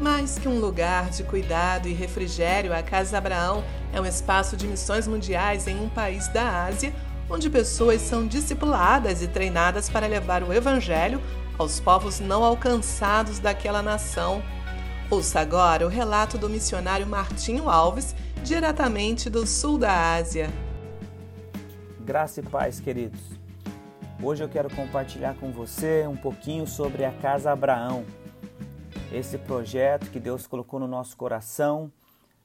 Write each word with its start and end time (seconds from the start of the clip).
Mais 0.00 0.38
que 0.38 0.48
um 0.48 0.58
lugar 0.58 1.10
de 1.10 1.22
cuidado 1.22 1.86
e 1.86 1.92
refrigério, 1.92 2.74
a 2.74 2.82
Casa 2.82 3.18
Abraão 3.18 3.62
é 3.92 4.00
um 4.00 4.06
espaço 4.06 4.56
de 4.56 4.66
missões 4.66 5.06
mundiais 5.06 5.66
em 5.66 5.78
um 5.78 5.90
país 5.90 6.26
da 6.28 6.64
Ásia, 6.64 6.94
onde 7.28 7.50
pessoas 7.50 8.00
são 8.00 8.26
discipuladas 8.26 9.22
e 9.22 9.28
treinadas 9.28 9.90
para 9.90 10.06
levar 10.06 10.42
o 10.42 10.54
Evangelho 10.54 11.20
aos 11.58 11.78
povos 11.78 12.18
não 12.18 12.42
alcançados 12.42 13.38
daquela 13.40 13.82
nação. 13.82 14.42
Ouça 15.10 15.38
agora 15.38 15.84
o 15.84 15.90
relato 15.90 16.38
do 16.38 16.48
missionário 16.48 17.06
Martinho 17.06 17.68
Alves, 17.68 18.16
diretamente 18.42 19.28
do 19.28 19.46
sul 19.46 19.76
da 19.76 20.14
Ásia. 20.14 20.48
Graça 22.00 22.40
e 22.40 22.42
paz, 22.42 22.80
queridos. 22.80 23.20
Hoje 24.22 24.42
eu 24.42 24.48
quero 24.48 24.74
compartilhar 24.74 25.34
com 25.34 25.52
você 25.52 26.06
um 26.06 26.16
pouquinho 26.16 26.66
sobre 26.66 27.04
a 27.04 27.12
Casa 27.12 27.52
Abraão 27.52 28.06
esse 29.12 29.36
projeto 29.38 30.10
que 30.10 30.20
Deus 30.20 30.46
colocou 30.46 30.78
no 30.78 30.86
nosso 30.86 31.16
coração, 31.16 31.90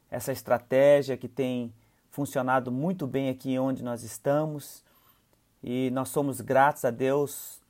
essa 0.09 0.31
estratégia 0.31 1.15
que 1.15 1.27
tem 1.27 1.71
funcionado 2.09 2.71
muito 2.71 3.05
bem 3.05 3.29
aqui 3.29 3.59
onde 3.59 3.83
nós 3.83 4.01
estamos. 4.01 4.83
E 5.63 5.91
nós 5.91 6.09
somos 6.09 6.41
gratos 6.41 6.83
a 6.83 6.91
Deus 6.91 7.61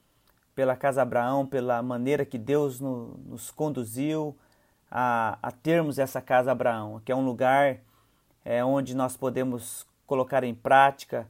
pela 0.54 0.76
Casa 0.76 1.02
Abraão, 1.02 1.46
pela 1.46 1.82
maneira 1.82 2.26
que 2.26 2.38
Deus 2.38 2.80
no, 2.80 3.18
nos 3.26 3.52
conduziu 3.52 4.36
a, 4.90 5.38
a, 5.42 5.52
termos 5.52 6.00
essa 6.00 6.22
Casa 6.22 6.52
Abraão, 6.52 7.02
que 7.04 7.12
é 7.12 7.16
um 7.16 7.26
lugar 7.26 7.80
é, 8.46 8.64
onde 8.64 8.96
nós 8.96 9.18
podemos 9.18 9.86
colocar 10.08 10.44
em 10.44 10.56
prática 10.56 11.28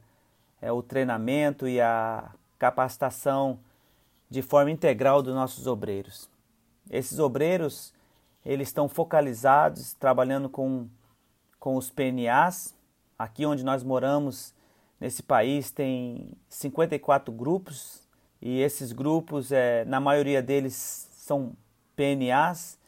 é, 0.62 0.70
o 0.70 0.82
treinamento 0.82 1.66
e 1.66 1.80
a 1.80 2.30
capacitação 2.58 3.58
de 4.30 4.42
forma 4.42 4.70
integral 4.70 5.20
dos 5.22 5.34
nossos 5.34 5.66
obreiros. 5.66 6.35
Esses 6.90 7.18
obreiros, 7.18 7.92
eles 8.44 8.68
estão 8.68 8.88
focalizados, 8.88 9.94
trabalhando 9.94 10.48
com, 10.48 10.88
com 11.58 11.76
os 11.76 11.90
PNAs. 11.90 12.74
Aqui 13.18 13.46
onde 13.46 13.64
nós 13.64 13.82
moramos, 13.82 14.54
nesse 15.00 15.22
país, 15.22 15.70
tem 15.70 16.32
54 16.48 17.32
grupos 17.32 18.06
e 18.40 18.60
esses 18.60 18.92
grupos, 18.92 19.50
é, 19.50 19.84
na 19.86 19.98
maioria 19.98 20.42
deles, 20.42 21.08
são 21.12 21.52
PNAs 21.96 22.78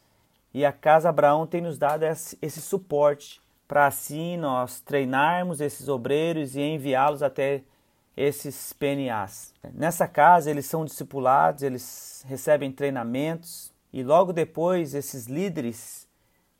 e 0.52 0.64
a 0.64 0.72
Casa 0.72 1.08
Abraão 1.08 1.46
tem 1.46 1.60
nos 1.60 1.78
dado 1.78 2.04
esse, 2.04 2.38
esse 2.40 2.60
suporte 2.60 3.40
para 3.66 3.86
assim 3.86 4.36
nós 4.36 4.80
treinarmos 4.80 5.60
esses 5.60 5.88
obreiros 5.88 6.56
e 6.56 6.60
enviá-los 6.60 7.22
até 7.22 7.62
esses 8.16 8.72
PNAs. 8.72 9.52
Nessa 9.74 10.08
casa 10.08 10.50
eles 10.50 10.66
são 10.66 10.84
discipulados, 10.84 11.62
eles 11.62 12.24
recebem 12.26 12.72
treinamentos, 12.72 13.72
e 13.92 14.02
logo 14.02 14.32
depois, 14.32 14.94
esses 14.94 15.26
líderes 15.26 16.06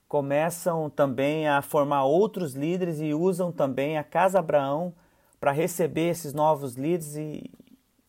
começam 0.08 0.88
também 0.88 1.46
a 1.46 1.60
formar 1.60 2.04
outros 2.04 2.54
líderes 2.54 3.00
e 3.00 3.12
usam 3.12 3.52
também 3.52 3.98
a 3.98 4.04
Casa 4.04 4.38
Abraão 4.38 4.94
para 5.38 5.52
receber 5.52 6.08
esses 6.08 6.32
novos 6.32 6.74
líderes 6.74 7.14
e, 7.16 7.50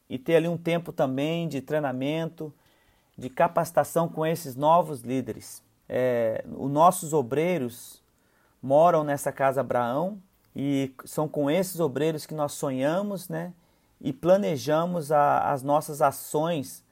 e 0.09 0.17
ter 0.17 0.38
ali 0.38 0.47
um 0.47 0.58
tempo 0.58 0.94
também 0.94 1.47
de 1.47 1.62
treinamento, 1.62 2.53
de 3.17 3.30
capacitação 3.30 4.08
com 4.08 4.25
esses 4.25 4.56
novos 4.56 5.02
líderes. 5.02 5.62
É, 5.88 6.44
os 6.58 6.72
nossos 6.72 7.14
obreiros 7.14 8.02
moram 8.62 9.03
nessa 9.03 9.31
Casa 9.31 9.59
Abraão 9.59 10.22
e 10.56 10.94
são 11.03 11.28
com 11.28 11.52
esses 11.52 11.80
obreiros 11.80 12.25
que 12.25 12.34
nós 12.34 12.53
sonhamos 12.53 13.28
né, 13.28 13.53
e 14.00 14.14
planejamos 14.14 15.12
a, 15.12 15.52
as 15.52 15.62
nossas 15.62 16.02
ações 16.02 16.84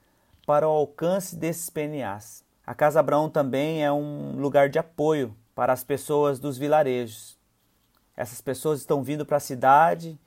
para 0.48 0.66
o 0.66 0.70
alcance 0.70 1.36
desses 1.36 1.68
PNAs. 1.68 2.42
A 2.66 2.74
Casa 2.74 3.00
Abraão 3.00 3.28
também 3.28 3.84
é 3.84 3.92
um 3.92 4.40
lugar 4.40 4.70
de 4.70 4.78
apoio 4.78 5.36
para 5.54 5.74
as 5.74 5.84
pessoas 5.84 6.38
dos 6.38 6.56
vilarejos. 6.56 7.36
Essas 8.16 8.40
pessoas 8.40 8.78
estão 8.80 9.02
vindo 9.02 9.26
para 9.26 9.36
a 9.36 9.40
cidade 9.40 10.18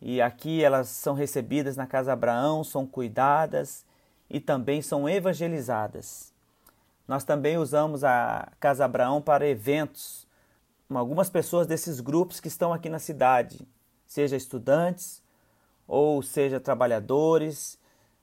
e 0.00 0.18
aqui 0.18 0.64
elas 0.64 0.88
são 0.88 1.12
recebidas 1.12 1.76
na 1.76 1.86
Casa 1.86 2.10
Abraão, 2.10 2.64
são 2.64 2.86
cuidadas 2.86 3.84
e 4.30 4.40
também 4.40 4.80
são 4.80 5.06
evangelizadas. 5.06 6.32
Nós 7.06 7.22
também 7.22 7.58
usamos 7.58 8.02
a 8.02 8.50
Casa 8.58 8.86
Abraão 8.86 9.20
para 9.20 9.46
eventos. 9.46 10.26
Algumas 10.88 11.28
pessoas 11.28 11.66
desses 11.66 12.00
grupos 12.00 12.40
que 12.40 12.48
estão 12.48 12.72
aqui 12.72 12.88
na 12.88 12.98
cidade, 12.98 13.68
seja 14.06 14.36
estudantes 14.36 15.22
ou 15.86 16.22
seja 16.22 16.58
trabalhadores, 16.58 17.78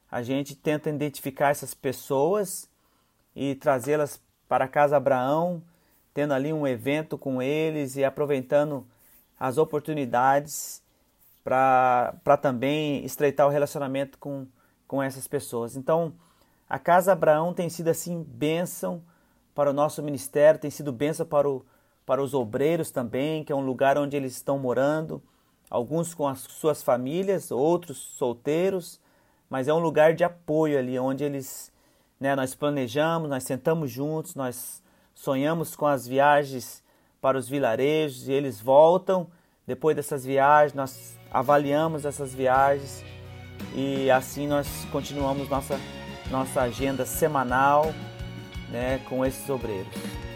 a 0.10 0.22
gente 0.22 0.56
tenta 0.56 0.90
identificar 0.90 1.50
essas 1.50 1.74
pessoas 1.74 2.70
e 3.36 3.56
trazê-las 3.56 4.22
para 4.48 4.68
Casa 4.68 4.98
Abraão, 4.98 5.62
tendo 6.14 6.34
ali 6.34 6.52
um 6.52 6.66
evento 6.66 7.18
com 7.18 7.42
eles 7.42 7.96
e 7.96 8.04
aproveitando 8.04 8.88
as 9.40 9.58
oportunidades 9.58 10.82
para 11.44 12.38
também 12.42 13.06
estreitar 13.06 13.48
o 13.48 13.52
relacionamento 13.52 14.18
com, 14.18 14.48
com 14.88 15.02
essas 15.02 15.28
pessoas. 15.28 15.76
Então, 15.76 16.14
a 16.70 16.80
Casa 16.80 17.14
Abraão 17.14 17.54
tem 17.54 17.70
sido 17.70 17.90
assim 17.90 18.24
bênção 18.24 19.02
para 19.54 19.70
o 19.70 19.74
nosso 19.74 20.04
ministério, 20.04 20.60
tem 20.60 20.70
sido 20.70 20.92
bênção 20.92 21.26
para, 21.26 21.50
o, 21.50 21.66
para 22.06 22.22
os 22.22 22.34
obreiros 22.34 22.92
também, 22.92 23.44
que 23.44 23.52
é 23.52 23.56
um 23.56 23.66
lugar 23.66 23.98
onde 23.98 24.18
eles 24.18 24.34
estão 24.34 24.60
morando, 24.60 25.22
alguns 25.70 26.14
com 26.14 26.28
as 26.28 26.40
suas 26.40 26.84
famílias, 26.84 27.52
outros 27.52 27.98
solteiros, 27.98 29.00
mas 29.50 29.68
é 29.68 29.74
um 29.74 29.80
lugar 29.80 30.14
de 30.14 30.24
apoio 30.24 30.78
ali, 30.78 30.98
onde 31.00 31.24
eles, 31.24 31.72
né, 32.20 32.36
nós 32.36 32.54
planejamos, 32.56 33.30
nós 33.30 33.44
sentamos 33.44 33.92
juntos, 33.92 34.36
nós 34.36 34.82
sonhamos 35.14 35.76
com 35.76 35.86
as 35.86 36.08
viagens 36.08 36.84
para 37.22 37.38
os 37.38 37.48
vilarejos 37.48 38.28
e 38.28 38.32
eles 38.32 38.60
voltam. 38.60 39.28
Depois 39.66 39.96
dessas 39.96 40.24
viagens, 40.26 40.74
nós 40.74 41.18
avaliamos 41.32 42.06
essas 42.06 42.34
viagens 42.34 43.04
e 43.76 44.10
assim 44.12 44.48
nós 44.48 44.86
continuamos 44.92 45.50
nossa, 45.50 45.80
nossa 46.30 46.62
agenda 46.62 47.06
semanal 47.06 47.94
né, 48.70 49.00
com 49.10 49.26
esses 49.26 49.50
obreiros. 49.50 50.27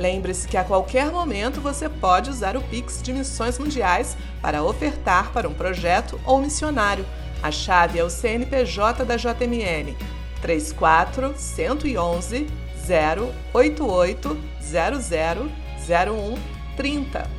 Lembre-se 0.00 0.48
que 0.48 0.56
a 0.56 0.64
qualquer 0.64 1.12
momento 1.12 1.60
você 1.60 1.86
pode 1.86 2.30
usar 2.30 2.56
o 2.56 2.62
Pix 2.62 3.02
de 3.02 3.12
Missões 3.12 3.58
Mundiais 3.58 4.16
para 4.40 4.64
ofertar 4.64 5.30
para 5.30 5.46
um 5.46 5.52
projeto 5.52 6.18
ou 6.24 6.40
missionário. 6.40 7.04
A 7.42 7.50
chave 7.50 7.98
é 7.98 8.04
o 8.04 8.08
CNPJ 8.08 9.04
da 9.04 9.18
JMN 9.18 9.94
34 10.40 11.34
111 11.36 12.46
088 13.52 14.38
0001 14.62 16.38
30. 16.78 17.30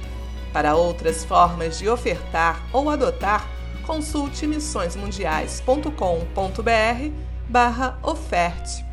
Para 0.53 0.75
outras 0.75 1.25
formas 1.25 1.79
de 1.79 1.89
ofertar 1.89 2.63
ou 2.71 2.91
adotar, 2.91 3.49
consulte 3.87 4.45
missõesmundiais.com.br 4.45 7.11
barra 7.49 7.97
oferte. 8.03 8.90